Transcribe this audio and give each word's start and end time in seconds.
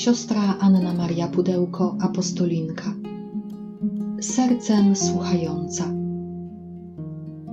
siostra 0.00 0.56
Anna 0.60 0.94
Maria 0.94 1.28
Pudełko, 1.28 1.96
apostolinka. 2.00 2.94
Sercem 4.20 4.96
słuchająca. 4.96 5.84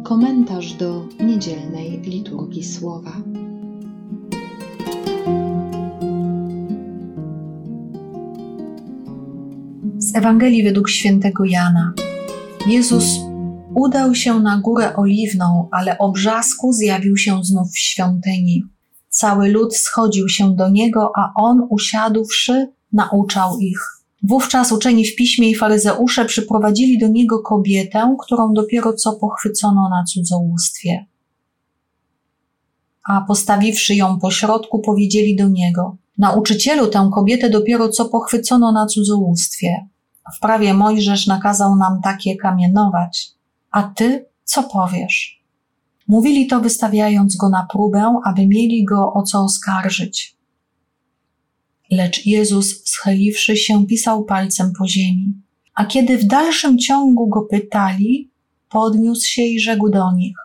Komentarz 0.04 0.74
do 0.74 1.08
niedzielnej 1.20 2.02
liturgii 2.02 2.64
słowa. 2.64 3.12
Z 9.98 10.16
Ewangelii 10.16 10.64
według 10.64 10.90
świętego 10.90 11.46
Jana. 11.46 11.94
Jezus 12.68 13.20
udał 13.76 14.16
się 14.16 14.40
na 14.40 14.62
górę 14.62 14.96
oliwną, 14.96 15.70
ale 15.72 15.98
o 15.98 16.12
brzasku 16.12 16.74
zjawił 16.74 17.18
się 17.18 17.44
znów 17.44 17.72
w 17.72 17.78
świątyni. 17.78 18.77
Cały 19.10 19.50
lud 19.50 19.76
schodził 19.76 20.30
się 20.30 20.56
do 20.56 20.70
niego, 20.70 21.12
a 21.16 21.32
on, 21.36 21.68
usiadłszy, 21.70 22.68
nauczał 22.94 23.60
ich. 23.60 23.98
Wówczas 24.24 24.72
uczeni 24.72 25.06
w 25.06 25.16
piśmie 25.16 25.50
i 25.50 25.56
faryzeusze 25.56 26.26
przyprowadzili 26.26 27.00
do 27.00 27.08
niego 27.08 27.40
kobietę, 27.40 28.16
którą 28.26 28.54
dopiero 28.54 28.94
co 28.94 29.14
pochwycono 29.14 29.90
na 29.90 30.04
cudzołóstwie. 30.04 31.06
A 33.04 33.22
postawiwszy 33.22 33.96
ją 33.96 34.20
pośrodku, 34.20 34.80
powiedzieli 34.80 35.36
do 35.36 35.48
niego: 35.48 35.98
Nauczycielu, 36.18 36.88
tę 36.88 37.10
kobietę 37.14 37.50
dopiero 37.50 37.90
co 37.90 38.06
pochwycono 38.06 38.72
na 38.72 38.86
cudzołóstwie. 38.86 39.88
W 40.36 40.40
prawie 40.40 40.74
Mojżesz 40.74 41.28
nakazał 41.28 41.76
nam 41.76 42.02
takie 42.04 42.36
kamienować. 42.36 43.32
A 43.72 43.84
ty 43.84 44.26
co 44.44 44.64
powiesz? 44.64 45.37
Mówili 46.08 46.48
to 46.48 46.62
wystawiając 46.62 47.36
go 47.36 47.50
na 47.50 47.68
próbę, 47.72 48.20
aby 48.26 48.48
mieli 48.48 48.86
go 48.86 49.14
o 49.14 49.24
co 49.24 49.44
oskarżyć. 49.44 50.38
Lecz 51.92 52.26
Jezus, 52.26 52.84
schyliwszy 52.86 53.58
się, 53.58 53.86
pisał 53.88 54.26
palcem 54.26 54.74
po 54.80 54.88
ziemi. 54.88 55.34
A 55.74 55.86
kiedy 55.86 56.18
w 56.18 56.26
dalszym 56.26 56.78
ciągu 56.78 57.28
go 57.28 57.42
pytali, 57.42 58.32
podniósł 58.70 59.28
się 59.28 59.42
i 59.42 59.60
rzekł 59.60 59.90
do 59.90 60.12
nich: 60.12 60.36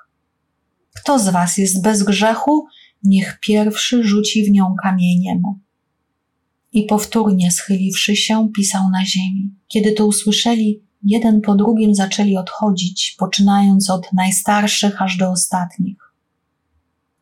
Kto 0.95 1.19
z 1.19 1.29
was 1.29 1.59
jest 1.59 1.83
bez 1.83 2.03
grzechu, 2.03 2.67
niech 3.05 3.39
pierwszy 3.41 4.05
rzuci 4.05 4.45
w 4.45 4.51
nią 4.51 4.75
kamieniem. 4.83 5.43
I 6.73 6.83
powtórnie 6.83 7.51
schyliwszy 7.51 8.17
się, 8.17 8.49
pisał 8.57 8.91
na 8.91 9.07
ziemi. 9.07 9.51
Kiedy 9.69 9.93
to 9.93 10.07
usłyszeli, 10.07 10.83
jeden 11.05 11.41
po 11.41 11.55
drugim 11.55 11.95
zaczęli 11.95 12.37
odchodzić, 12.37 13.17
poczynając 13.19 13.91
od 13.91 14.13
najstarszych 14.13 15.03
aż 15.03 15.17
do 15.17 15.31
ostatnich. 15.31 16.13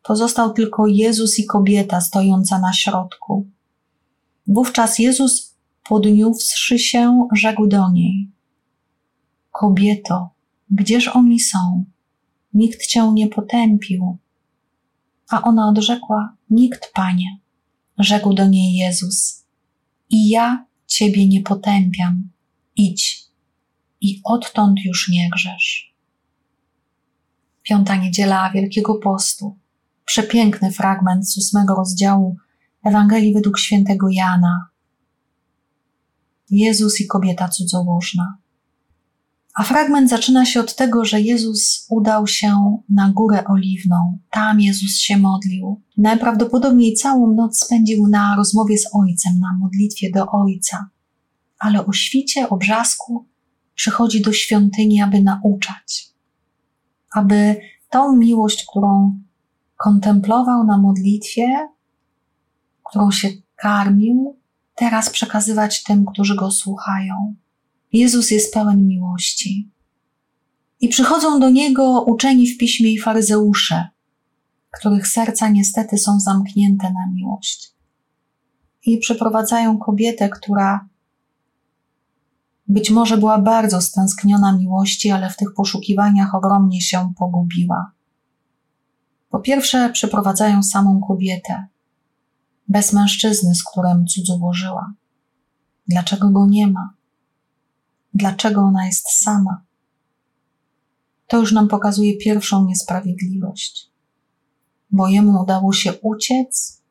Pozostał 0.03 0.53
tylko 0.53 0.87
Jezus 0.87 1.39
i 1.39 1.45
kobieta 1.45 2.01
stojąca 2.01 2.59
na 2.59 2.73
środku. 2.73 3.47
Wówczas 4.47 4.99
Jezus, 4.99 5.55
podniósłszy 5.89 6.79
się, 6.79 7.27
rzekł 7.33 7.67
do 7.67 7.91
niej: 7.91 8.31
Kobieto, 9.51 10.29
gdzież 10.71 11.07
oni 11.07 11.39
są? 11.39 11.85
Nikt 12.53 12.87
cię 12.87 13.11
nie 13.13 13.27
potępił. 13.27 14.17
A 15.29 15.41
ona 15.41 15.69
odrzekła: 15.69 16.35
Nikt, 16.49 16.91
panie. 16.93 17.37
Rzekł 17.97 18.33
do 18.33 18.47
niej 18.47 18.75
Jezus: 18.75 19.45
I 20.09 20.29
ja 20.29 20.65
ciebie 20.87 21.27
nie 21.27 21.41
potępiam. 21.41 22.29
Idź 22.75 23.10
i 24.01 24.21
odtąd 24.23 24.79
już 24.85 25.09
nie 25.09 25.29
grzesz. 25.29 25.95
Piąta 27.63 27.95
niedziela 27.95 28.51
Wielkiego 28.51 28.95
Postu. 28.95 29.57
Przepiękny 30.05 30.71
fragment 30.71 31.29
z 31.29 31.37
ósmego 31.37 31.75
rozdziału 31.75 32.37
Ewangelii 32.83 33.33
według 33.33 33.59
świętego 33.59 34.07
Jana. 34.09 34.67
Jezus 36.49 37.01
i 37.01 37.07
kobieta 37.07 37.49
cudzołożna. 37.49 38.37
A 39.55 39.63
fragment 39.63 40.09
zaczyna 40.09 40.45
się 40.45 40.59
od 40.59 40.75
tego, 40.75 41.05
że 41.05 41.21
Jezus 41.21 41.85
udał 41.89 42.27
się 42.27 42.77
na 42.89 43.09
górę 43.09 43.43
oliwną. 43.47 44.17
Tam 44.31 44.59
Jezus 44.59 44.97
się 44.97 45.17
modlił. 45.17 45.81
Najprawdopodobniej 45.97 46.93
całą 46.93 47.33
noc 47.33 47.59
spędził 47.65 48.07
na 48.07 48.35
rozmowie 48.35 48.77
z 48.77 48.85
Ojcem, 48.93 49.39
na 49.39 49.57
modlitwie 49.59 50.11
do 50.11 50.25
Ojca. 50.31 50.89
Ale 51.59 51.85
o 51.85 51.93
świcie, 51.93 52.49
o 52.49 52.57
brzasku 52.57 53.30
przychodzi 53.81 54.21
do 54.21 54.33
świątyni, 54.33 55.01
aby 55.01 55.21
nauczać, 55.21 56.09
aby 57.15 57.55
tą 57.89 58.15
miłość, 58.15 58.65
którą 58.69 59.19
kontemplował 59.77 60.63
na 60.63 60.77
modlitwie, 60.77 61.69
którą 62.89 63.11
się 63.11 63.29
karmił, 63.55 64.37
teraz 64.75 65.09
przekazywać 65.09 65.83
tym, 65.83 66.05
którzy 66.05 66.35
go 66.35 66.51
słuchają. 66.51 67.35
Jezus 67.93 68.31
jest 68.31 68.53
pełen 68.53 68.87
miłości. 68.87 69.71
I 70.81 70.87
przychodzą 70.87 71.39
do 71.39 71.49
niego 71.49 72.01
uczeni 72.01 72.47
w 72.47 72.57
piśmie 72.57 72.91
i 72.91 72.99
faryzeusze, 72.99 73.87
których 74.71 75.07
serca 75.07 75.49
niestety 75.49 75.97
są 75.97 76.19
zamknięte 76.19 76.91
na 76.91 77.13
miłość. 77.13 77.71
I 78.85 78.97
przyprowadzają 78.97 79.77
kobietę, 79.77 80.29
która 80.29 80.90
być 82.71 82.89
może 82.89 83.17
była 83.17 83.41
bardzo 83.41 83.81
stęskniona 83.81 84.57
miłości, 84.57 85.11
ale 85.11 85.29
w 85.29 85.37
tych 85.37 85.53
poszukiwaniach 85.53 86.35
ogromnie 86.35 86.81
się 86.81 87.13
pogubiła. 87.17 87.91
Po 89.29 89.39
pierwsze, 89.39 89.89
przeprowadzają 89.89 90.63
samą 90.63 91.01
kobietę, 91.07 91.67
bez 92.67 92.93
mężczyzny, 92.93 93.55
z 93.55 93.63
którym 93.63 94.05
cudzołożyła. 94.05 94.93
Dlaczego 95.87 96.29
go 96.29 96.45
nie 96.47 96.67
ma? 96.67 96.93
Dlaczego 98.13 98.61
ona 98.61 98.85
jest 98.85 99.09
sama? 99.09 99.61
To 101.27 101.37
już 101.39 101.51
nam 101.51 101.67
pokazuje 101.67 102.17
pierwszą 102.17 102.65
niesprawiedliwość, 102.65 103.91
bo 104.91 105.07
jemu 105.07 105.41
udało 105.41 105.73
się 105.73 105.93
uciec, 105.93 106.81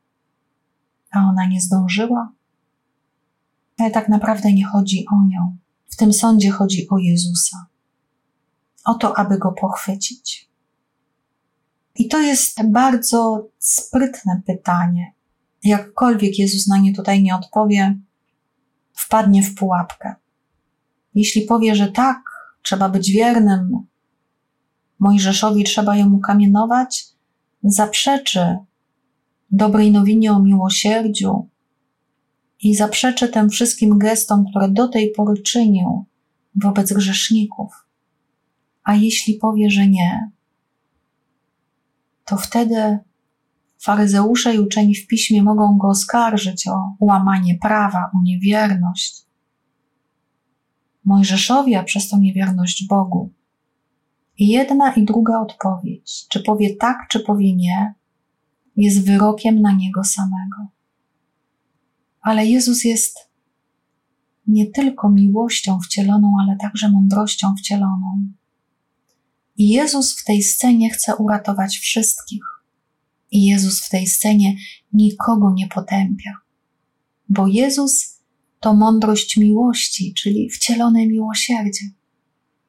a 1.11 1.19
ona 1.19 1.47
nie 1.47 1.61
zdążyła. 1.61 2.33
Ale 3.79 3.91
tak 3.91 4.09
naprawdę 4.09 4.53
nie 4.53 4.67
chodzi 4.67 5.05
o 5.13 5.27
nią. 5.27 5.60
W 5.91 5.97
tym 5.97 6.13
sądzie 6.13 6.51
chodzi 6.51 6.89
o 6.91 6.99
Jezusa. 6.99 7.67
O 8.85 8.95
to, 8.95 9.19
aby 9.19 9.39
go 9.39 9.53
pochwycić. 9.53 10.51
I 11.95 12.09
to 12.09 12.21
jest 12.21 12.63
bardzo 12.67 13.49
sprytne 13.59 14.43
pytanie. 14.47 15.15
Jakkolwiek 15.65 16.39
Jezus 16.39 16.67
na 16.67 16.79
nie 16.79 16.95
tutaj 16.95 17.23
nie 17.23 17.37
odpowie, 17.37 17.99
wpadnie 18.95 19.43
w 19.43 19.55
pułapkę. 19.55 20.15
Jeśli 21.15 21.43
powie, 21.43 21.75
że 21.75 21.93
tak, 21.93 22.23
trzeba 22.63 22.89
być 22.89 23.11
wiernym, 23.11 23.91
Mojżeszowi 25.01 25.65
trzeba 25.65 25.97
ją 25.97 26.13
ukamienować, 26.13 27.07
zaprzeczy 27.63 28.59
dobrej 29.51 29.91
nowinie 29.93 30.33
o 30.33 30.41
miłosierdziu, 30.41 31.49
i 32.63 32.75
zaprzeczy 32.75 33.29
tym 33.29 33.51
wszystkim 33.51 33.99
gestom, 33.99 34.45
które 34.51 34.69
do 34.69 34.89
tej 34.89 35.11
pory 35.11 35.43
czynił 35.43 36.05
wobec 36.55 36.93
grzeszników. 36.93 37.73
A 38.85 38.95
jeśli 38.95 39.35
powie, 39.35 39.71
że 39.71 39.89
nie, 39.89 40.31
to 42.25 42.37
wtedy 42.37 42.99
faryzeusze 43.83 44.55
i 44.55 44.59
uczeni 44.59 44.95
w 44.95 45.07
piśmie 45.07 45.43
mogą 45.43 45.79
go 45.79 45.89
oskarżyć 45.89 46.69
o 46.69 46.95
łamanie 47.01 47.59
prawa, 47.63 48.11
o 48.15 48.23
niewierność. 48.23 49.23
Mojżeszowi, 51.05 51.75
a 51.75 51.83
przez 51.83 52.09
to 52.09 52.19
niewierność 52.19 52.87
Bogu. 52.89 53.33
Jedna 54.39 54.93
i 54.93 55.05
druga 55.05 55.41
odpowiedź, 55.41 56.27
czy 56.29 56.43
powie 56.43 56.77
tak, 56.77 56.97
czy 57.09 57.21
powie 57.21 57.57
nie, 57.57 57.95
jest 58.77 59.07
wyrokiem 59.07 59.61
na 59.61 59.73
niego 59.73 60.05
samego. 60.05 60.80
Ale 62.21 62.47
Jezus 62.47 62.85
jest 62.85 63.19
nie 64.47 64.71
tylko 64.71 65.11
miłością 65.11 65.79
wcieloną, 65.81 66.33
ale 66.43 66.57
także 66.57 66.91
mądrością 66.91 67.55
wcieloną. 67.57 68.33
I 69.57 69.69
Jezus 69.69 70.21
w 70.21 70.25
tej 70.25 70.43
scenie 70.43 70.91
chce 70.91 71.17
uratować 71.17 71.79
wszystkich. 71.79 72.43
I 73.31 73.45
Jezus 73.47 73.81
w 73.81 73.89
tej 73.89 74.07
scenie 74.07 74.55
nikogo 74.93 75.53
nie 75.55 75.69
potępia, 75.69 76.31
bo 77.29 77.47
Jezus 77.47 78.21
to 78.61 78.75
mądrość 78.75 79.37
miłości, 79.37 80.15
czyli 80.15 80.51
wcielone 80.51 81.07
miłosierdzie. 81.07 81.85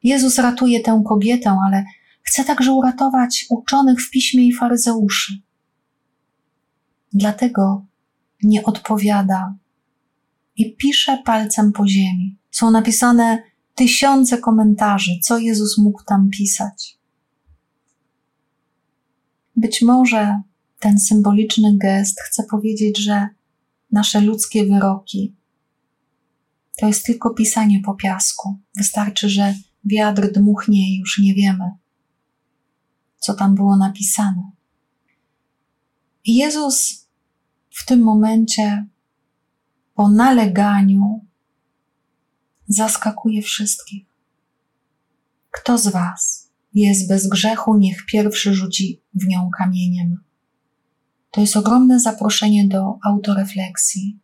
Jezus 0.02 0.38
ratuje 0.38 0.80
tę 0.80 1.02
kobietę, 1.08 1.56
ale 1.66 1.84
chce 2.22 2.44
także 2.44 2.72
uratować 2.72 3.46
uczonych 3.50 4.00
w 4.00 4.10
piśmie 4.10 4.46
i 4.46 4.52
faryzeuszy. 4.52 5.42
Dlatego 7.12 7.86
nie 8.42 8.64
odpowiada 8.64 9.54
i 10.56 10.76
pisze 10.76 11.22
palcem 11.24 11.72
po 11.72 11.88
ziemi. 11.88 12.38
Są 12.50 12.70
napisane 12.70 13.42
tysiące 13.74 14.38
komentarzy, 14.38 15.10
co 15.22 15.38
Jezus 15.38 15.78
mógł 15.78 16.04
tam 16.04 16.30
pisać. 16.30 16.98
Być 19.56 19.82
może 19.82 20.40
ten 20.78 21.00
symboliczny 21.00 21.78
gest 21.78 22.20
chce 22.20 22.42
powiedzieć, 22.50 22.98
że 22.98 23.28
nasze 23.92 24.20
ludzkie 24.20 24.66
wyroki. 24.66 25.34
To 26.78 26.86
jest 26.86 27.04
tylko 27.06 27.34
pisanie 27.34 27.80
po 27.80 27.94
piasku. 27.94 28.58
Wystarczy, 28.76 29.28
że 29.28 29.54
wiatr 29.84 30.32
dmuchnie 30.32 30.94
i 30.94 30.98
już 30.98 31.18
nie 31.18 31.34
wiemy, 31.34 31.70
co 33.18 33.34
tam 33.34 33.54
było 33.54 33.76
napisane. 33.76 34.50
Jezus 36.26 37.01
w 37.72 37.86
tym 37.86 38.00
momencie, 38.00 38.86
po 39.94 40.10
naleganiu, 40.10 41.26
zaskakuje 42.68 43.42
wszystkich. 43.42 44.06
Kto 45.50 45.78
z 45.78 45.88
Was 45.88 46.50
jest 46.74 47.08
bez 47.08 47.28
grzechu, 47.28 47.76
niech 47.76 48.06
pierwszy 48.06 48.54
rzuci 48.54 49.02
w 49.14 49.26
nią 49.26 49.50
kamieniem. 49.58 50.24
To 51.30 51.40
jest 51.40 51.56
ogromne 51.56 52.00
zaproszenie 52.00 52.68
do 52.68 52.98
autorefleksji. 53.04 54.18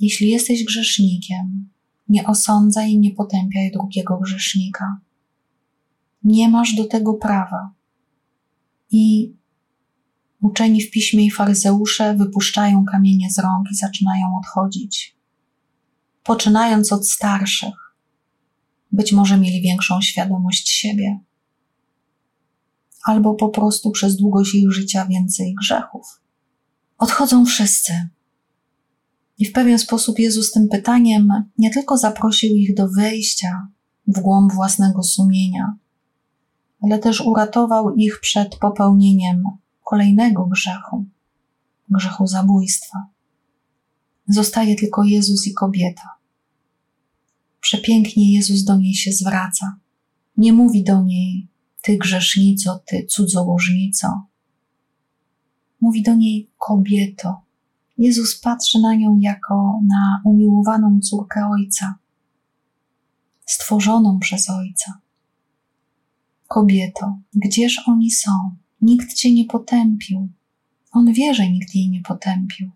Jeśli 0.00 0.30
jesteś 0.30 0.64
grzesznikiem, 0.64 1.68
nie 2.08 2.26
osądzaj 2.26 2.90
i 2.92 2.98
nie 2.98 3.10
potępiaj 3.10 3.70
drugiego 3.72 4.18
grzesznika. 4.18 5.00
Nie 6.24 6.48
masz 6.48 6.74
do 6.74 6.84
tego 6.84 7.14
prawa. 7.14 7.70
I 8.90 9.34
uczeni 10.46 10.82
w 10.82 10.90
piśmie 10.90 11.26
i 11.26 11.30
faryzeusze 11.30 12.14
wypuszczają 12.14 12.84
kamienie 12.84 13.30
z 13.30 13.38
rąk 13.38 13.70
i 13.72 13.74
zaczynają 13.74 14.26
odchodzić. 14.40 15.16
Poczynając 16.24 16.92
od 16.92 17.08
starszych, 17.08 17.94
być 18.92 19.12
może 19.12 19.38
mieli 19.38 19.62
większą 19.62 20.00
świadomość 20.00 20.68
siebie, 20.68 21.20
albo 23.04 23.34
po 23.34 23.48
prostu 23.48 23.90
przez 23.90 24.16
długość 24.16 24.54
ich 24.54 24.72
życia 24.72 25.06
więcej 25.06 25.54
grzechów. 25.54 26.20
Odchodzą 26.98 27.44
wszyscy. 27.44 28.08
I 29.38 29.46
w 29.46 29.52
pewien 29.52 29.78
sposób 29.78 30.18
Jezus 30.18 30.52
tym 30.52 30.68
pytaniem 30.68 31.28
nie 31.58 31.70
tylko 31.70 31.98
zaprosił 31.98 32.56
ich 32.56 32.74
do 32.74 32.88
wejścia 32.88 33.68
w 34.06 34.20
głąb 34.20 34.52
własnego 34.52 35.02
sumienia, 35.02 35.76
ale 36.82 36.98
też 36.98 37.20
uratował 37.20 37.94
ich 37.94 38.20
przed 38.20 38.56
popełnieniem 38.56 39.42
kolejnego 39.86 40.46
grzechu 40.46 41.06
grzechu 41.88 42.26
zabójstwa. 42.26 43.06
Zostaje 44.28 44.76
tylko 44.76 45.04
Jezus 45.04 45.46
i 45.46 45.54
kobieta. 45.54 46.10
Przepięknie 47.60 48.32
Jezus 48.32 48.64
do 48.64 48.76
niej 48.76 48.94
się 48.94 49.12
zwraca. 49.12 49.78
Nie 50.36 50.52
mówi 50.52 50.84
do 50.84 51.02
niej, 51.02 51.48
ty 51.82 51.98
grzesznico, 51.98 52.82
ty 52.86 53.06
cudzołożnico. 53.06 54.26
Mówi 55.80 56.02
do 56.02 56.14
niej 56.14 56.50
kobieto. 56.58 57.40
Jezus 57.98 58.40
patrzy 58.40 58.78
na 58.78 58.94
nią 58.94 59.18
jako 59.20 59.80
na 59.86 60.22
umiłowaną 60.24 61.00
córkę 61.00 61.48
Ojca, 61.48 61.94
stworzoną 63.46 64.18
przez 64.18 64.50
Ojca. 64.50 65.00
Kobieto, 66.48 67.18
gdzież 67.34 67.82
oni 67.86 68.10
są? 68.10 68.56
Nikt 68.86 69.14
cię 69.14 69.32
nie 69.32 69.44
potępił. 69.44 70.28
On 70.92 71.12
wie, 71.12 71.34
że 71.34 71.50
nikt 71.50 71.74
jej 71.74 71.90
nie 71.90 72.02
potępił, 72.02 72.70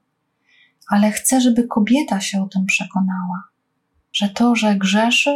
ale 0.88 1.10
chce, 1.10 1.40
żeby 1.40 1.64
kobieta 1.64 2.20
się 2.20 2.42
o 2.42 2.48
tym 2.48 2.66
przekonała, 2.66 3.42
że 4.12 4.28
to, 4.28 4.56
że 4.56 4.76
grzeszy, 4.76 5.34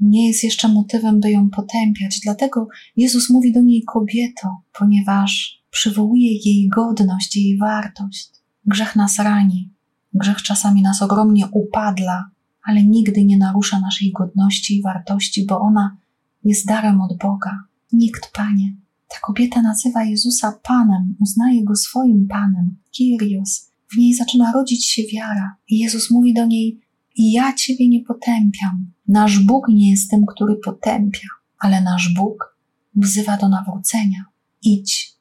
nie 0.00 0.28
jest 0.28 0.44
jeszcze 0.44 0.68
motywem, 0.68 1.20
by 1.20 1.30
ją 1.30 1.50
potępiać. 1.50 2.20
Dlatego 2.20 2.68
Jezus 2.96 3.30
mówi 3.30 3.52
do 3.52 3.60
niej 3.60 3.82
kobieto, 3.82 4.56
ponieważ 4.78 5.62
przywołuje 5.70 6.32
jej 6.32 6.68
godność, 6.68 7.36
jej 7.36 7.58
wartość. 7.58 8.30
Grzech 8.66 8.96
nas 8.96 9.18
rani, 9.18 9.70
grzech 10.14 10.42
czasami 10.42 10.82
nas 10.82 11.02
ogromnie 11.02 11.46
upadla, 11.46 12.30
ale 12.62 12.82
nigdy 12.82 13.24
nie 13.24 13.38
narusza 13.38 13.80
naszej 13.80 14.12
godności 14.12 14.76
i 14.76 14.82
wartości, 14.82 15.46
bo 15.46 15.60
ona 15.60 15.96
jest 16.44 16.66
darem 16.66 17.00
od 17.00 17.18
Boga. 17.18 17.64
Nikt, 17.92 18.32
Panie. 18.32 18.83
Ta 19.14 19.20
kobieta 19.20 19.62
nazywa 19.62 20.04
Jezusa 20.04 20.60
Panem, 20.62 21.16
uznaje 21.20 21.64
Go 21.64 21.76
swoim 21.76 22.26
Panem, 22.28 22.76
Kyrios. 22.96 23.70
W 23.92 23.96
niej 23.96 24.14
zaczyna 24.14 24.52
rodzić 24.52 24.86
się 24.86 25.02
wiara. 25.12 25.56
I 25.68 25.78
Jezus 25.78 26.10
mówi 26.10 26.34
do 26.34 26.46
niej, 26.46 26.80
ja 27.16 27.52
Ciebie 27.52 27.88
nie 27.88 28.04
potępiam. 28.04 28.92
Nasz 29.08 29.38
Bóg 29.38 29.68
nie 29.68 29.90
jest 29.90 30.10
tym, 30.10 30.26
który 30.26 30.56
potępia, 30.56 31.28
ale 31.58 31.80
nasz 31.80 32.14
Bóg 32.14 32.58
wzywa 32.96 33.36
do 33.36 33.48
nawrócenia. 33.48 34.24
Idź 34.62 35.12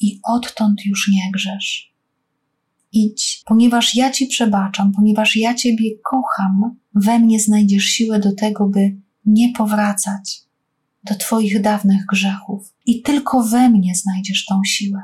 i 0.00 0.20
odtąd 0.24 0.86
już 0.86 1.08
nie 1.08 1.30
grzesz. 1.32 1.94
Idź, 2.92 3.42
ponieważ 3.46 3.94
ja 3.94 4.10
Ci 4.10 4.26
przebaczam, 4.26 4.92
ponieważ 4.92 5.36
ja 5.36 5.54
Ciebie 5.54 5.90
kocham, 6.10 6.76
we 6.94 7.18
mnie 7.18 7.40
znajdziesz 7.40 7.84
siłę 7.84 8.20
do 8.20 8.34
tego, 8.34 8.68
by 8.68 8.96
nie 9.26 9.52
powracać 9.52 10.49
do 11.04 11.14
Twoich 11.14 11.60
dawnych 11.60 12.06
grzechów. 12.06 12.74
I 12.86 13.02
tylko 13.02 13.42
we 13.42 13.70
mnie 13.70 13.94
znajdziesz 13.94 14.46
tą 14.46 14.60
siłę. 14.64 15.02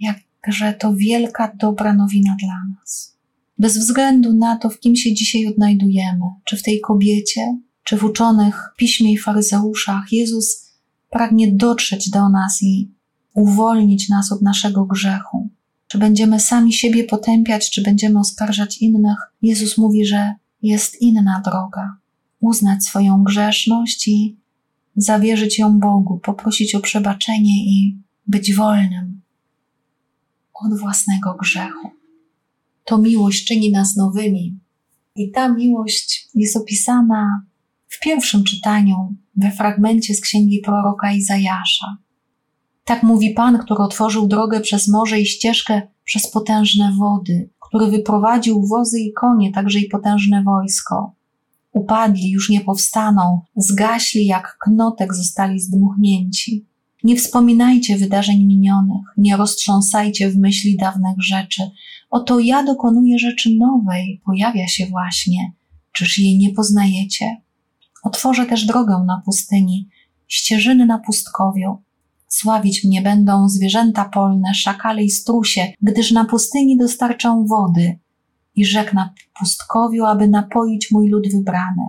Jakże 0.00 0.72
to 0.72 0.94
wielka, 0.94 1.52
dobra 1.60 1.94
nowina 1.94 2.36
dla 2.40 2.76
nas. 2.76 3.16
Bez 3.58 3.78
względu 3.78 4.32
na 4.32 4.56
to, 4.56 4.70
w 4.70 4.80
kim 4.80 4.96
się 4.96 5.14
dzisiaj 5.14 5.46
odnajdujemy, 5.46 6.24
czy 6.44 6.56
w 6.56 6.62
tej 6.62 6.80
kobiecie, 6.80 7.58
czy 7.84 7.96
w 7.96 8.04
uczonych 8.04 8.74
piśmie 8.76 9.12
i 9.12 9.18
faryzeuszach, 9.18 10.12
Jezus 10.12 10.72
pragnie 11.10 11.52
dotrzeć 11.52 12.10
do 12.10 12.28
nas 12.28 12.62
i 12.62 12.90
uwolnić 13.34 14.08
nas 14.08 14.32
od 14.32 14.42
naszego 14.42 14.84
grzechu. 14.84 15.48
Czy 15.88 15.98
będziemy 15.98 16.40
sami 16.40 16.72
siebie 16.72 17.04
potępiać, 17.04 17.70
czy 17.70 17.82
będziemy 17.82 18.18
oskarżać 18.18 18.78
innych, 18.78 19.18
Jezus 19.42 19.78
mówi, 19.78 20.06
że 20.06 20.34
jest 20.62 21.02
inna 21.02 21.42
droga. 21.44 21.96
Uznać 22.40 22.84
swoją 22.84 23.22
grzeszność 23.22 24.08
i 24.08 24.36
zawierzyć 24.96 25.58
ją 25.58 25.78
Bogu, 25.78 26.18
poprosić 26.18 26.74
o 26.74 26.80
przebaczenie 26.80 27.64
i 27.64 27.98
być 28.26 28.54
wolnym 28.54 29.20
od 30.54 30.78
własnego 30.78 31.34
grzechu. 31.34 31.90
To 32.84 32.98
miłość 32.98 33.44
czyni 33.44 33.70
nas 33.70 33.96
nowymi. 33.96 34.58
I 35.16 35.30
ta 35.30 35.48
miłość 35.48 36.28
jest 36.34 36.56
opisana 36.56 37.42
w 37.88 38.00
pierwszym 38.00 38.44
czytaniu, 38.44 39.14
we 39.36 39.50
fragmencie 39.50 40.14
z 40.14 40.20
księgi 40.20 40.60
proroka 40.64 41.12
Izajasza. 41.12 41.96
Tak 42.84 43.02
mówi 43.02 43.30
Pan, 43.30 43.58
który 43.58 43.82
otworzył 43.82 44.26
drogę 44.26 44.60
przez 44.60 44.88
morze 44.88 45.20
i 45.20 45.26
ścieżkę 45.26 45.82
przez 46.04 46.30
potężne 46.30 46.92
wody, 46.98 47.50
który 47.60 47.90
wyprowadził 47.90 48.66
wozy 48.66 49.00
i 49.00 49.12
konie, 49.12 49.52
także 49.52 49.78
i 49.78 49.88
potężne 49.88 50.42
wojsko 50.42 51.14
upadli, 51.76 52.30
już 52.30 52.50
nie 52.50 52.60
powstaną, 52.60 53.40
zgaśli 53.56 54.26
jak 54.26 54.56
knotek 54.60 55.14
zostali 55.14 55.60
zdmuchnięci. 55.60 56.66
Nie 57.04 57.16
wspominajcie 57.16 57.96
wydarzeń 57.96 58.44
minionych, 58.44 59.06
nie 59.16 59.36
roztrząsajcie 59.36 60.30
w 60.30 60.36
myśli 60.36 60.76
dawnych 60.76 61.22
rzeczy. 61.22 61.62
Oto 62.10 62.40
ja 62.40 62.64
dokonuję 62.64 63.18
rzeczy 63.18 63.50
nowej, 63.58 64.20
pojawia 64.24 64.68
się 64.68 64.86
właśnie. 64.86 65.52
Czyż 65.92 66.18
jej 66.18 66.38
nie 66.38 66.52
poznajecie? 66.52 67.36
Otworzę 68.02 68.46
też 68.46 68.64
drogę 68.64 69.04
na 69.06 69.22
pustyni, 69.24 69.88
ścieżyny 70.28 70.86
na 70.86 70.98
pustkowiu. 70.98 71.82
Sławić 72.28 72.84
mnie 72.84 73.02
będą 73.02 73.48
zwierzęta 73.48 74.04
polne, 74.04 74.54
szakale 74.54 75.04
i 75.04 75.10
strusie, 75.10 75.72
gdyż 75.82 76.12
na 76.12 76.24
pustyni 76.24 76.78
dostarczą 76.78 77.46
wody, 77.46 77.98
i 78.56 78.64
rzekł 78.64 78.94
na 78.94 79.14
pustkowiu, 79.38 80.04
aby 80.04 80.28
napoić 80.28 80.90
mój 80.90 81.08
lud 81.08 81.32
wybrany. 81.32 81.82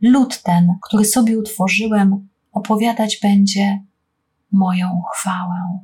Lud 0.00 0.42
ten, 0.42 0.74
który 0.82 1.04
sobie 1.04 1.38
utworzyłem, 1.38 2.28
opowiadać 2.52 3.18
będzie 3.22 3.84
moją 4.52 5.02
chwałę. 5.14 5.78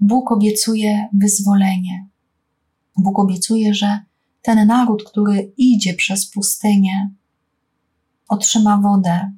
Bóg 0.00 0.32
obiecuje 0.32 1.08
wyzwolenie. 1.12 2.06
Bóg 2.96 3.18
obiecuje, 3.18 3.74
że 3.74 4.00
ten 4.42 4.66
naród, 4.66 5.04
który 5.10 5.52
idzie 5.56 5.94
przez 5.94 6.30
pustynię, 6.30 7.10
otrzyma 8.28 8.78
wodę, 8.78 9.32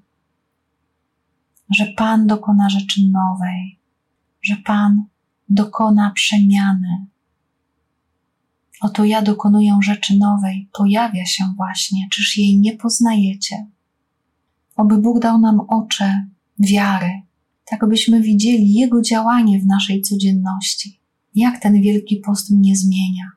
że 1.71 1.87
Pan 1.97 2.27
dokona 2.27 2.69
rzeczy 2.71 3.01
nowej, 3.13 3.81
że 4.43 4.57
Pan 4.57 5.05
dokona 5.49 6.11
przemiany, 6.11 7.07
Oto 8.81 9.05
ja 9.05 9.23
dokonuję 9.23 9.79
rzeczy 9.83 10.17
nowej, 10.17 10.69
pojawia 10.73 11.27
się 11.27 11.45
właśnie, 11.57 12.09
czyż 12.11 12.39
jej 12.39 12.59
nie 12.59 12.77
poznajecie? 12.77 13.67
Oby 14.77 14.99
Bóg 14.99 15.21
dał 15.21 15.39
nam 15.39 15.61
oczy 15.61 16.05
wiary, 16.59 17.23
tak 17.65 17.85
abyśmy 17.85 18.21
widzieli 18.21 18.75
Jego 18.75 19.03
działanie 19.03 19.61
w 19.61 19.67
naszej 19.67 20.03
codzienności. 20.03 21.01
Jak 21.35 21.63
ten 21.63 21.83
wielki 21.83 22.17
post 22.17 22.51
mnie 22.51 22.77
zmienia? 22.77 23.31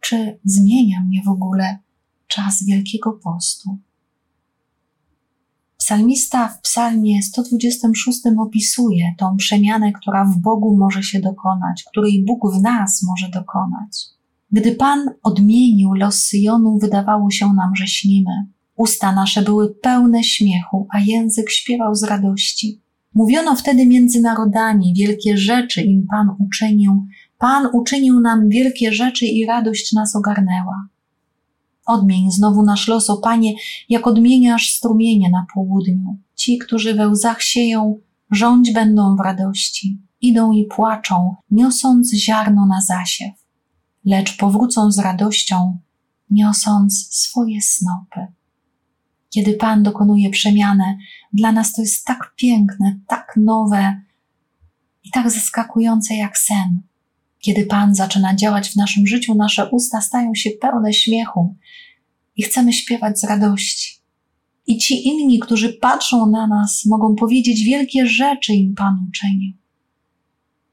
Czy 0.00 0.38
zmienia 0.44 1.00
mnie 1.00 1.22
w 1.22 1.28
ogóle 1.28 1.78
czas 2.26 2.64
Wielkiego 2.64 3.12
Postu? 3.12 3.78
Psalmista 5.78 6.48
w 6.48 6.60
Psalmie 6.60 7.22
126 7.22 8.20
opisuje 8.38 9.14
tą 9.18 9.36
przemianę, 9.36 9.92
która 9.92 10.24
w 10.24 10.38
Bogu 10.38 10.76
może 10.76 11.02
się 11.02 11.20
dokonać, 11.20 11.84
której 11.90 12.24
Bóg 12.24 12.52
w 12.54 12.62
nas 12.62 13.02
może 13.02 13.28
dokonać. 13.28 14.17
Gdy 14.52 14.74
Pan 14.74 15.10
odmienił 15.22 15.92
los 15.94 16.14
Syjonu, 16.14 16.78
wydawało 16.78 17.30
się 17.30 17.46
nam, 17.46 17.76
że 17.76 17.86
śnimy. 17.86 18.46
Usta 18.76 19.12
nasze 19.12 19.42
były 19.42 19.74
pełne 19.74 20.24
śmiechu, 20.24 20.86
a 20.94 21.00
język 21.00 21.50
śpiewał 21.50 21.94
z 21.94 22.02
radości. 22.02 22.80
Mówiono 23.14 23.56
wtedy 23.56 23.86
między 23.86 24.20
narodami, 24.20 24.94
wielkie 24.96 25.36
rzeczy 25.36 25.82
im 25.82 26.06
Pan 26.10 26.28
uczynił, 26.38 27.06
Pan 27.38 27.68
uczynił 27.72 28.20
nam 28.20 28.48
wielkie 28.48 28.92
rzeczy 28.92 29.26
i 29.26 29.46
radość 29.46 29.92
nas 29.92 30.16
ogarnęła. 30.16 30.88
Odmień 31.86 32.30
znowu 32.30 32.62
nasz 32.62 32.88
los, 32.88 33.10
o 33.10 33.16
Panie, 33.16 33.54
jak 33.88 34.06
odmieniasz 34.06 34.72
strumienie 34.72 35.30
na 35.30 35.46
południu. 35.54 36.16
Ci, 36.34 36.58
którzy 36.58 36.94
we 36.94 37.08
łzach 37.08 37.42
sieją, 37.42 37.98
rządź 38.30 38.72
będą 38.72 39.16
w 39.16 39.20
radości. 39.20 39.98
Idą 40.20 40.52
i 40.52 40.64
płaczą, 40.64 41.34
niosąc 41.50 42.14
ziarno 42.14 42.66
na 42.66 42.80
zasiew. 42.80 43.37
Lecz 44.04 44.36
powrócą 44.36 44.92
z 44.92 44.98
radością, 44.98 45.78
niosąc 46.30 47.08
swoje 47.10 47.62
snopy. 47.62 48.26
Kiedy 49.30 49.52
Pan 49.54 49.82
dokonuje 49.82 50.30
przemianę, 50.30 50.98
dla 51.32 51.52
nas 51.52 51.72
to 51.72 51.82
jest 51.82 52.04
tak 52.04 52.32
piękne, 52.36 52.98
tak 53.06 53.34
nowe 53.36 54.02
i 55.04 55.10
tak 55.10 55.30
zaskakujące 55.30 56.14
jak 56.14 56.38
sen. 56.38 56.82
Kiedy 57.38 57.66
Pan 57.66 57.94
zaczyna 57.94 58.36
działać 58.36 58.70
w 58.70 58.76
naszym 58.76 59.06
życiu, 59.06 59.34
nasze 59.34 59.70
usta 59.70 60.00
stają 60.00 60.34
się 60.34 60.50
pełne 60.50 60.92
śmiechu 60.92 61.56
i 62.36 62.42
chcemy 62.42 62.72
śpiewać 62.72 63.20
z 63.20 63.24
radości. 63.24 63.98
I 64.66 64.78
ci 64.78 65.08
inni, 65.08 65.38
którzy 65.38 65.72
patrzą 65.72 66.26
na 66.26 66.46
nas, 66.46 66.84
mogą 66.86 67.14
powiedzieć 67.14 67.64
wielkie 67.64 68.06
rzeczy 68.06 68.54
im 68.54 68.74
Pan 68.74 69.06
uczynił. 69.08 69.57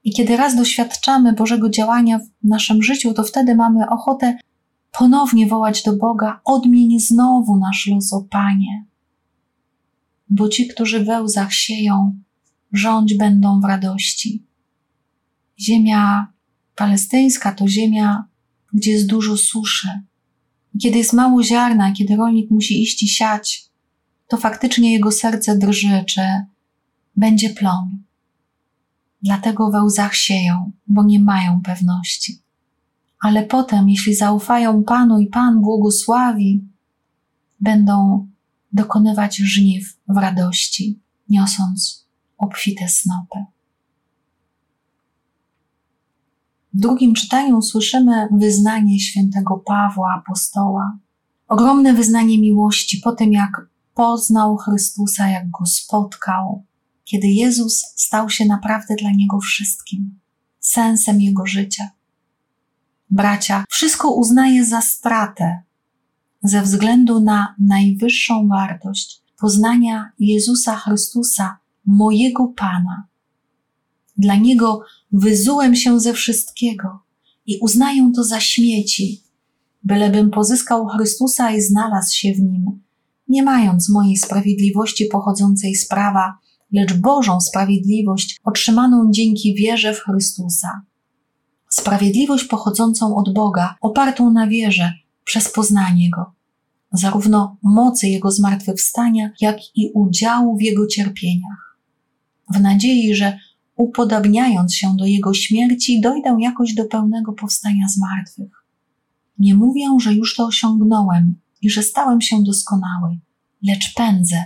I 0.05 0.13
kiedy 0.13 0.38
raz 0.38 0.55
doświadczamy 0.55 1.33
Bożego 1.33 1.69
działania 1.69 2.19
w 2.19 2.47
naszym 2.47 2.83
życiu, 2.83 3.13
to 3.13 3.24
wtedy 3.24 3.55
mamy 3.55 3.89
ochotę 3.89 4.38
ponownie 4.91 5.47
wołać 5.47 5.83
do 5.83 5.95
Boga: 5.95 6.41
odmień 6.43 7.00
znowu 7.00 7.57
nasz 7.57 7.88
los, 7.88 8.13
o 8.13 8.21
Panie. 8.21 8.85
Bo 10.29 10.50
ci, 10.50 10.67
którzy 10.67 11.05
we 11.05 11.24
łzach 11.24 11.53
sieją, 11.53 12.19
rządź 12.74 13.17
będą 13.17 13.62
w 13.62 13.65
radości. 13.65 14.43
Ziemia 15.59 16.27
palestyńska 16.75 17.51
to 17.51 17.67
ziemia, 17.67 18.25
gdzie 18.74 18.91
jest 18.91 19.07
dużo 19.07 19.38
suszy. 19.38 19.88
Kiedy 20.81 20.97
jest 20.97 21.13
mało 21.13 21.43
ziarna, 21.43 21.91
kiedy 21.91 22.15
rolnik 22.15 22.51
musi 22.51 22.83
iść 22.83 23.03
i 23.03 23.07
siać, 23.07 23.69
to 24.27 24.38
faktycznie 24.38 24.93
jego 24.93 25.12
serce 25.12 25.57
drży, 25.57 26.03
czy 26.07 26.21
będzie 27.15 27.50
plon. 27.50 28.04
Dlatego 29.25 29.72
we 29.72 29.84
łzach 29.84 30.15
sieją, 30.15 30.72
bo 30.88 31.03
nie 31.03 31.20
mają 31.20 31.62
pewności. 31.62 32.41
Ale 33.20 33.44
potem, 33.44 33.89
jeśli 33.89 34.15
zaufają 34.15 34.84
Panu 34.84 35.20
i 35.20 35.27
Pan 35.27 35.62
błogosławi, 35.62 36.67
będą 37.60 38.27
dokonywać 38.74 39.38
żniw 39.38 39.98
w 40.08 40.17
radości, 40.17 41.00
niosąc 41.29 42.08
obfite 42.38 42.88
snopy. 42.88 43.46
W 46.74 46.79
drugim 46.79 47.13
czytaniu 47.13 47.62
słyszymy 47.62 48.27
wyznanie 48.32 49.00
świętego 49.00 49.58
Pawła, 49.58 50.13
apostoła. 50.17 50.98
Ogromne 51.48 51.94
wyznanie 51.94 52.39
miłości 52.39 53.01
po 53.03 53.12
tym, 53.12 53.34
jak 53.34 53.67
poznał 53.94 54.58
Chrystusa, 54.58 55.29
jak 55.29 55.50
go 55.50 55.65
spotkał, 55.65 56.65
kiedy 57.05 57.27
Jezus 57.27 57.85
stał 57.95 58.29
się 58.29 58.45
naprawdę 58.45 58.95
dla 58.95 59.12
niego 59.12 59.39
wszystkim, 59.39 60.19
sensem 60.59 61.21
jego 61.21 61.45
życia. 61.45 61.89
Bracia, 63.09 63.65
wszystko 63.69 64.12
uznaję 64.12 64.65
za 64.65 64.81
stratę 64.81 65.62
ze 66.43 66.62
względu 66.62 67.19
na 67.19 67.55
najwyższą 67.59 68.47
wartość 68.47 69.21
poznania 69.39 70.12
Jezusa 70.19 70.75
Chrystusa, 70.75 71.57
mojego 71.85 72.47
Pana. 72.47 73.07
Dla 74.17 74.35
Niego 74.35 74.81
wyzułem 75.12 75.75
się 75.75 76.00
ze 76.00 76.13
wszystkiego 76.13 77.00
i 77.45 77.59
uznaję 77.62 78.12
to 78.15 78.24
za 78.24 78.39
śmieci, 78.39 79.24
bylebym 79.83 80.31
pozyskał 80.31 80.88
Chrystusa 80.88 81.51
i 81.51 81.62
znalazł 81.62 82.15
się 82.15 82.33
w 82.33 82.39
Nim, 82.39 82.65
nie 83.27 83.43
mając 83.43 83.89
mojej 83.89 84.17
sprawiedliwości 84.17 85.05
pochodzącej 85.05 85.75
z 85.75 85.88
prawa, 85.88 86.38
lecz 86.75 86.94
Bożą 86.94 87.41
sprawiedliwość 87.41 88.39
otrzymaną 88.44 89.12
dzięki 89.12 89.55
wierze 89.55 89.94
w 89.94 90.00
Chrystusa. 90.00 90.82
Sprawiedliwość 91.70 92.44
pochodzącą 92.44 93.15
od 93.15 93.34
Boga, 93.34 93.75
opartą 93.82 94.32
na 94.32 94.48
wierze 94.48 94.94
przez 95.24 95.51
poznanie 95.51 96.10
Go, 96.10 96.34
zarówno 96.91 97.58
mocy 97.63 98.08
Jego 98.08 98.32
zmartwychwstania, 98.32 99.29
jak 99.41 99.58
i 99.75 99.91
udziału 99.94 100.58
w 100.58 100.62
Jego 100.62 100.88
cierpieniach. 100.88 101.77
W 102.53 102.62
nadziei, 102.62 103.15
że 103.15 103.39
upodabniając 103.75 104.75
się 104.75 104.96
do 104.98 105.05
Jego 105.05 105.34
śmierci, 105.34 106.01
dojdę 106.01 106.38
jakoś 106.39 106.74
do 106.74 106.86
pełnego 106.86 107.34
powstania 107.34 107.88
z 107.89 107.98
martwych. 107.98 108.65
Nie 109.39 109.55
mówię, 109.55 109.86
że 110.01 110.13
już 110.13 110.36
to 110.36 110.46
osiągnąłem 110.46 111.36
i 111.62 111.70
że 111.70 111.84
stałem 111.84 112.22
się 112.22 112.44
doskonały, 112.44 113.20
lecz 113.67 113.94
pędzę, 113.94 114.46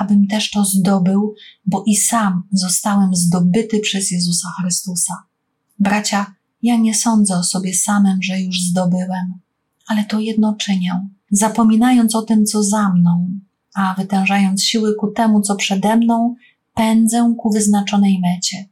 abym 0.00 0.26
też 0.26 0.50
to 0.50 0.64
zdobył, 0.64 1.34
bo 1.66 1.84
i 1.86 1.96
sam 1.96 2.42
zostałem 2.52 3.14
zdobyty 3.14 3.80
przez 3.80 4.10
Jezusa 4.10 4.48
Chrystusa. 4.60 5.14
Bracia, 5.78 6.34
ja 6.62 6.76
nie 6.76 6.94
sądzę 6.94 7.34
o 7.34 7.42
sobie 7.42 7.74
samym, 7.74 8.22
że 8.22 8.40
już 8.40 8.60
zdobyłem, 8.60 9.34
ale 9.86 10.04
to 10.04 10.20
jedno 10.20 10.54
czynię, 10.54 11.08
zapominając 11.30 12.14
o 12.14 12.22
tym, 12.22 12.46
co 12.46 12.62
za 12.62 12.92
mną, 12.92 13.40
a 13.74 13.94
wytężając 13.98 14.62
siły 14.62 14.94
ku 14.94 15.10
temu, 15.10 15.40
co 15.40 15.56
przede 15.56 15.96
mną, 15.96 16.34
pędzę 16.74 17.34
ku 17.38 17.50
wyznaczonej 17.50 18.20
mecie, 18.20 18.68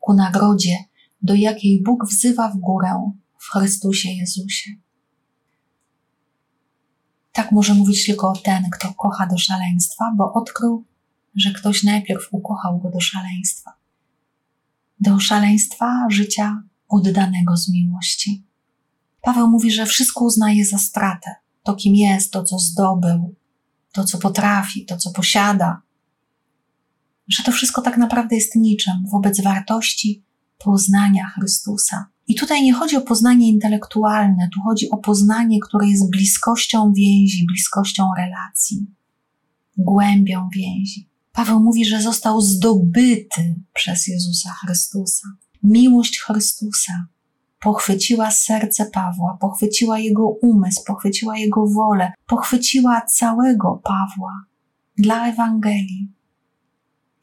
ku 0.00 0.14
nagrodzie, 0.14 0.76
do 1.22 1.34
jakiej 1.34 1.82
Bóg 1.82 2.08
wzywa 2.10 2.48
w 2.48 2.56
górę 2.56 3.12
w 3.38 3.52
Chrystusie 3.52 4.08
Jezusie. 4.08 4.70
Tak 7.40 7.52
może 7.52 7.74
mówić 7.74 8.06
tylko 8.06 8.32
ten, 8.44 8.70
kto 8.70 8.94
kocha 8.94 9.26
do 9.26 9.38
szaleństwa, 9.38 10.12
bo 10.16 10.32
odkrył, 10.32 10.84
że 11.34 11.52
ktoś 11.52 11.82
najpierw 11.82 12.28
ukochał 12.30 12.80
go 12.80 12.90
do 12.90 13.00
szaleństwa. 13.00 13.72
Do 15.00 15.20
szaleństwa 15.20 16.06
życia 16.10 16.62
oddanego 16.88 17.56
z 17.56 17.68
miłości. 17.68 18.44
Paweł 19.22 19.48
mówi, 19.48 19.70
że 19.70 19.86
wszystko 19.86 20.24
uznaje 20.24 20.66
za 20.66 20.78
stratę. 20.78 21.34
To, 21.62 21.74
kim 21.74 21.94
jest, 21.94 22.32
to, 22.32 22.44
co 22.44 22.58
zdobył, 22.58 23.34
to, 23.92 24.04
co 24.04 24.18
potrafi, 24.18 24.86
to, 24.86 24.96
co 24.96 25.10
posiada, 25.10 25.82
że 27.28 27.42
to 27.42 27.52
wszystko 27.52 27.82
tak 27.82 27.96
naprawdę 27.96 28.36
jest 28.36 28.56
niczym 28.56 29.06
wobec 29.12 29.42
wartości 29.42 30.24
poznania 30.58 31.26
Chrystusa. 31.28 32.06
I 32.30 32.34
tutaj 32.34 32.62
nie 32.62 32.72
chodzi 32.72 32.96
o 32.96 33.00
poznanie 33.00 33.48
intelektualne, 33.48 34.48
tu 34.54 34.60
chodzi 34.60 34.90
o 34.90 34.96
poznanie, 34.96 35.58
które 35.60 35.88
jest 35.88 36.10
bliskością 36.10 36.92
więzi, 36.92 37.46
bliskością 37.46 38.08
relacji, 38.18 38.86
głębią 39.76 40.48
więzi. 40.54 41.08
Paweł 41.32 41.60
mówi, 41.60 41.84
że 41.84 42.02
został 42.02 42.40
zdobyty 42.40 43.54
przez 43.74 44.06
Jezusa 44.06 44.50
Chrystusa. 44.50 45.28
Miłość 45.62 46.20
Chrystusa 46.20 46.92
pochwyciła 47.60 48.30
serce 48.30 48.86
Pawła, 48.86 49.38
pochwyciła 49.40 49.98
jego 49.98 50.28
umysł, 50.28 50.84
pochwyciła 50.86 51.38
jego 51.38 51.66
wolę, 51.66 52.12
pochwyciła 52.26 53.00
całego 53.00 53.80
Pawła 53.84 54.44
dla 54.96 55.28
Ewangelii, 55.28 56.12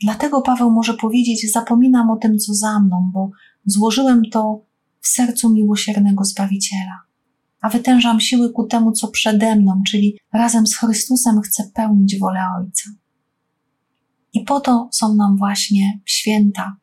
Dlatego 0.02 0.42
Paweł 0.42 0.72
może 0.72 0.94
powiedzieć: 0.94 1.52
Zapominam 1.52 2.10
o 2.10 2.18
tym, 2.18 2.38
co 2.38 2.54
za 2.54 2.80
mną, 2.80 3.12
bo 3.14 3.30
złożyłem 3.66 4.22
to 4.32 4.67
w 5.02 5.08
sercu 5.08 5.54
miłosiernego 5.54 6.24
Zbawiciela, 6.24 7.02
a 7.62 7.70
wytężam 7.70 8.20
siły 8.20 8.54
ku 8.54 8.68
temu, 8.68 8.92
co 8.92 9.08
przede 9.08 9.56
mną, 9.56 9.82
czyli 9.88 10.18
razem 10.34 10.68
z 10.68 10.76
Chrystusem 10.76 11.42
chcę 11.42 11.72
pełnić 11.74 12.20
wolę 12.20 12.40
Ojca. 12.60 12.90
I 14.34 14.42
po 14.42 14.60
to 14.60 14.90
są 14.92 15.16
nam 15.16 15.38
właśnie 15.38 16.00
święta 16.06 16.78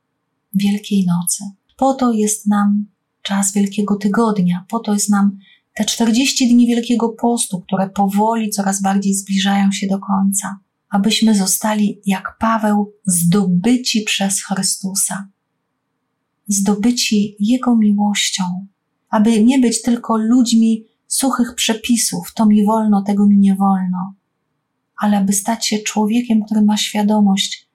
Wielkiej 0.54 1.06
Nocy. 1.06 1.44
Po 1.76 1.94
to 1.94 2.12
jest 2.12 2.47
nam 2.47 2.87
czas 3.23 3.52
Wielkiego 3.52 3.97
Tygodnia, 3.97 4.64
po 4.68 4.78
to 4.78 4.94
jest 4.94 5.11
nam 5.11 5.38
te 5.75 5.85
40 5.85 6.49
dni 6.49 6.66
Wielkiego 6.66 7.09
Postu, 7.09 7.61
które 7.61 7.90
powoli 7.90 8.50
coraz 8.50 8.83
bardziej 8.83 9.14
zbliżają 9.14 9.73
się 9.73 9.87
do 9.87 9.99
końca 9.99 10.59
abyśmy 10.94 11.35
zostali 11.35 12.00
jak 12.06 12.37
Paweł 12.38 12.92
zdobyci 13.06 14.02
przez 14.02 14.44
Chrystusa, 14.44 15.28
zdobyci 16.46 17.36
Jego 17.40 17.76
miłością, 17.76 18.44
aby 19.10 19.44
nie 19.44 19.58
być 19.58 19.82
tylko 19.82 20.16
ludźmi 20.16 20.84
suchych 21.06 21.54
przepisów, 21.54 22.32
to 22.34 22.46
mi 22.46 22.66
wolno, 22.66 23.02
tego 23.02 23.26
mi 23.26 23.38
nie 23.38 23.54
wolno, 23.54 24.14
ale 24.96 25.18
aby 25.18 25.32
stać 25.32 25.66
się 25.66 25.78
człowiekiem, 25.78 26.44
który 26.44 26.62
ma 26.62 26.76
świadomość, 26.76 27.68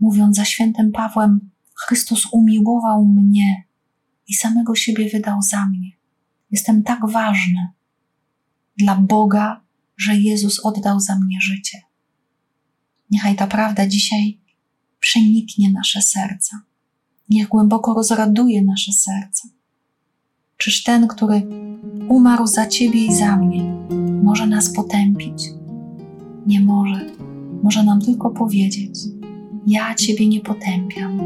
mówiąc 0.00 0.36
za 0.36 0.44
świętym 0.44 0.92
Pawłem, 0.92 1.50
Chrystus 1.74 2.26
umiłował 2.32 3.04
mnie 3.04 3.64
i 4.28 4.34
samego 4.34 4.74
siebie 4.74 5.08
wydał 5.08 5.42
za 5.42 5.66
mnie. 5.66 5.90
Jestem 6.50 6.82
tak 6.82 7.10
ważny 7.10 7.68
dla 8.76 8.96
Boga, 8.96 9.60
że 9.96 10.16
Jezus 10.16 10.60
oddał 10.60 11.00
za 11.00 11.18
mnie 11.18 11.40
życie. 11.40 11.82
Niechaj 13.10 13.36
ta 13.36 13.46
prawda 13.46 13.86
dzisiaj 13.86 14.40
przeniknie 15.00 15.72
nasze 15.72 16.02
serca. 16.02 16.60
Niech 17.28 17.48
głęboko 17.48 17.94
rozraduje 17.94 18.64
nasze 18.64 18.92
serca. 18.92 19.48
Czyż 20.56 20.82
ten, 20.82 21.08
który 21.08 21.42
umarł 22.08 22.46
za 22.46 22.66
Ciebie 22.66 23.06
i 23.06 23.14
za 23.14 23.36
mnie, 23.36 23.74
może 24.22 24.46
nas 24.46 24.74
potępić? 24.74 25.44
Nie 26.46 26.60
może. 26.60 27.06
Może 27.62 27.84
nam 27.84 28.00
tylko 28.00 28.30
powiedzieć: 28.30 28.98
Ja 29.66 29.94
Ciebie 29.94 30.28
nie 30.28 30.40
potępiam. 30.40 31.20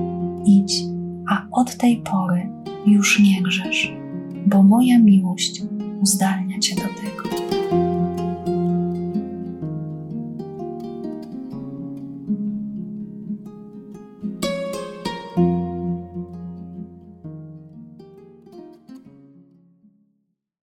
Idź, 0.47 0.83
a 1.31 1.47
od 1.53 1.77
tej 1.77 1.97
pory 1.97 2.51
już 2.87 3.21
nie 3.21 3.43
grzesz, 3.43 3.93
bo 4.47 4.63
moja 4.63 4.99
miłość 4.99 5.63
uzdalnia 6.03 6.59
Cię 6.59 6.77
do 6.77 6.98